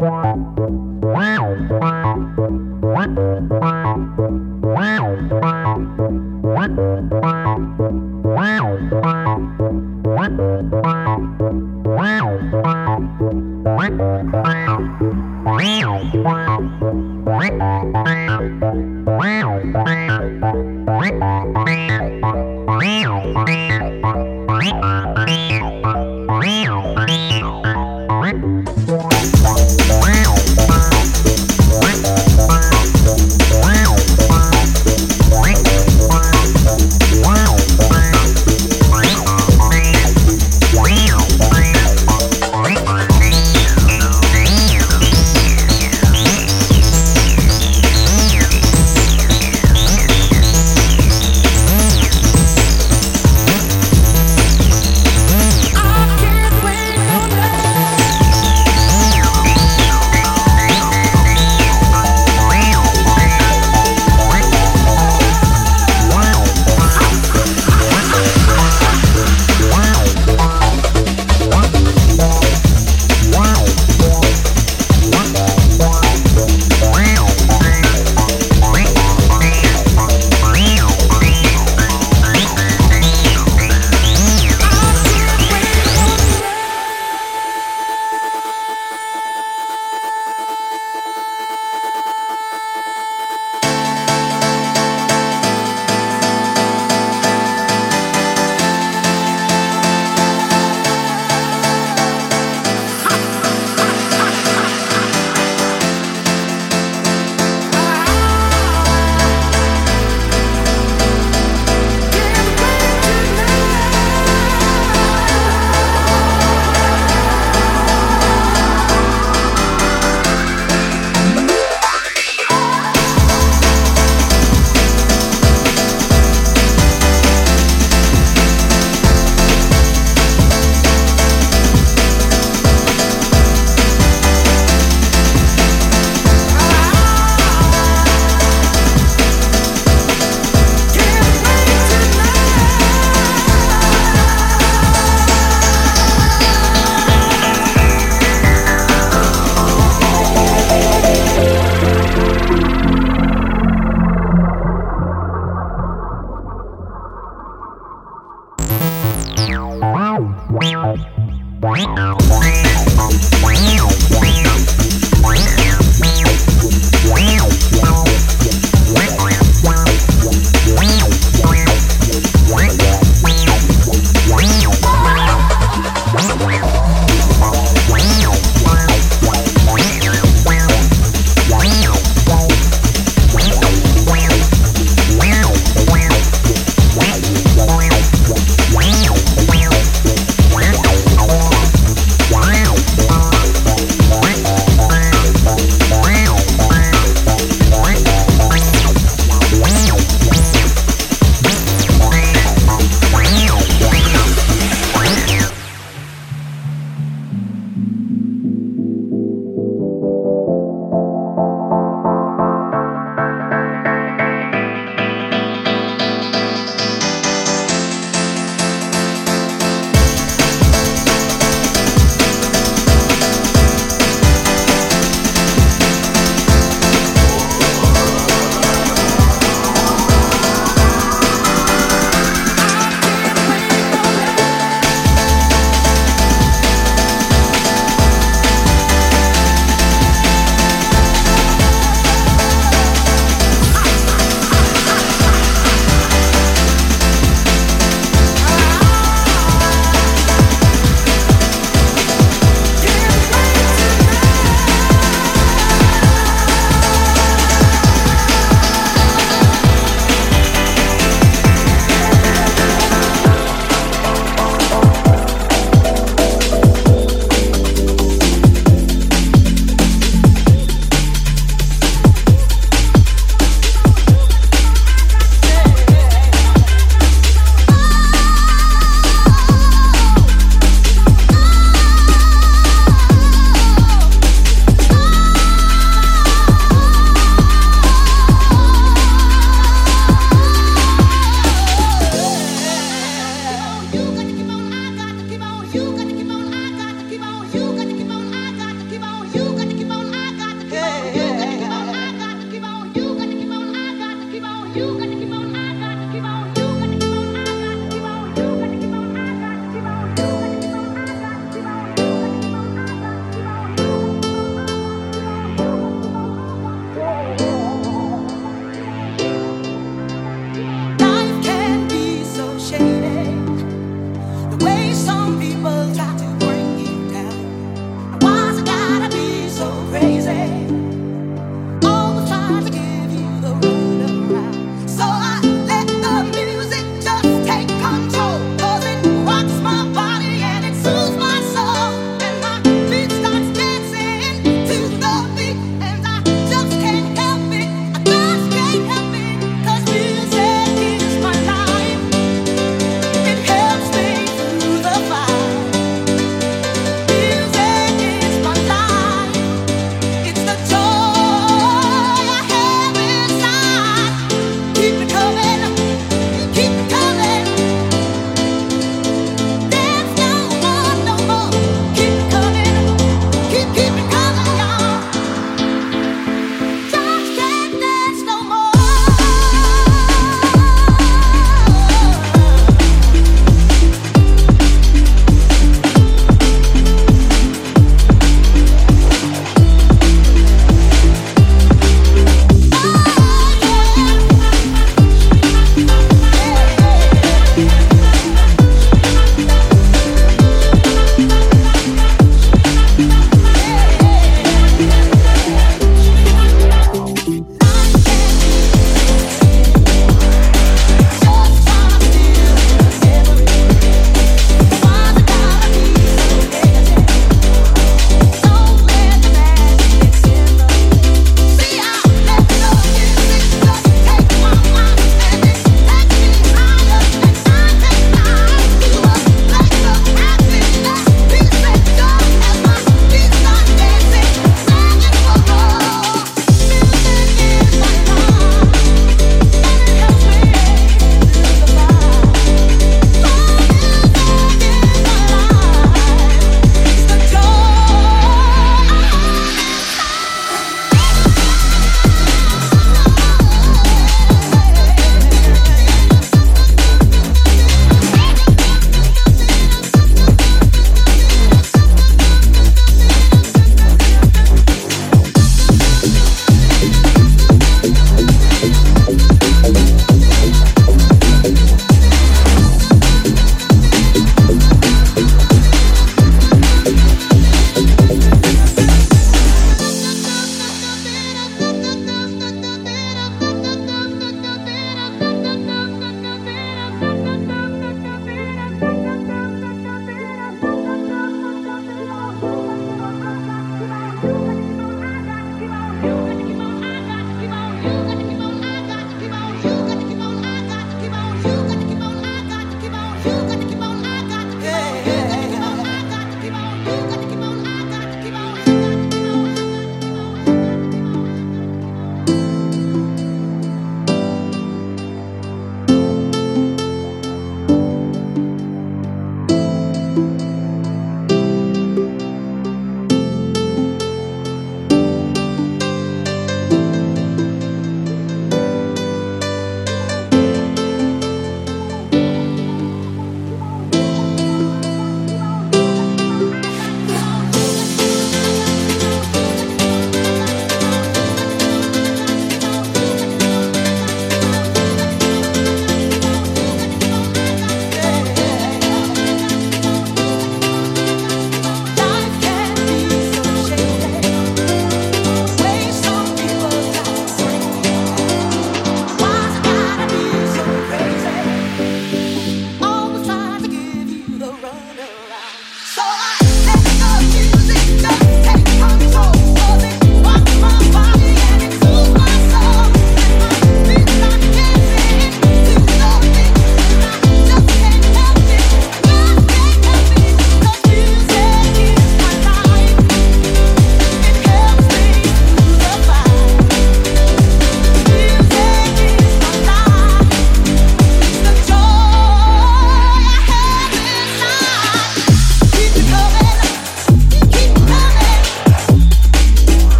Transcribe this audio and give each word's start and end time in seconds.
Wow. 0.00 0.44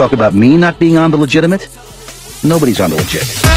Talk 0.00 0.12
about 0.14 0.32
me 0.32 0.56
not 0.56 0.78
being 0.78 0.96
on 0.96 1.10
the 1.10 1.16
legitimate. 1.18 1.68
Nobody's 2.42 2.80
on 2.80 2.88
the 2.88 2.96
legit. 2.96 3.49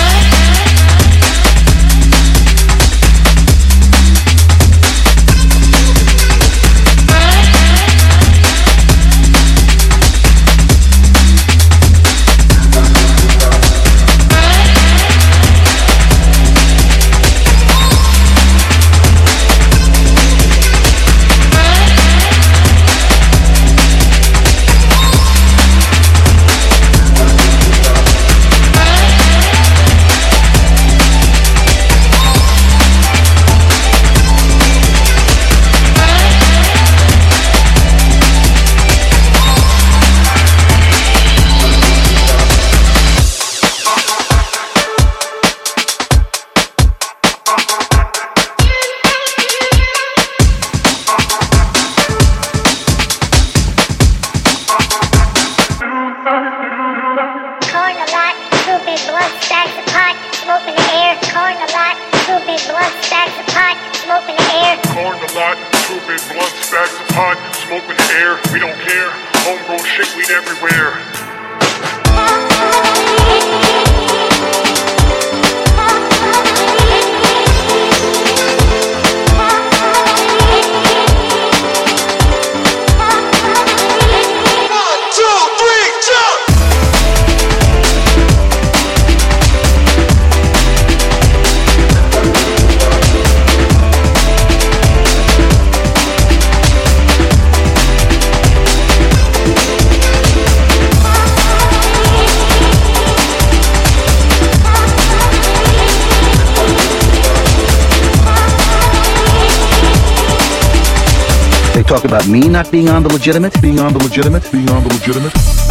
Not 112.53 112.71
being 112.71 112.87
on 112.87 113.01
the 113.01 113.09
legitimate, 113.09 113.59
being 113.63 113.79
on 113.79 113.93
the 113.93 113.99
legitimate, 113.99 114.49
being 114.51 114.69
on 114.69 114.83
the 114.83 114.89
legitimate. 114.89 115.62